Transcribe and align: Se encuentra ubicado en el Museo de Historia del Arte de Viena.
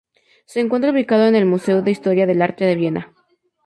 Se 0.47 0.59
encuentra 0.61 0.89
ubicado 0.89 1.27
en 1.27 1.35
el 1.35 1.45
Museo 1.45 1.83
de 1.83 1.91
Historia 1.91 2.25
del 2.25 2.41
Arte 2.41 2.65
de 2.65 2.73
Viena. 2.73 3.13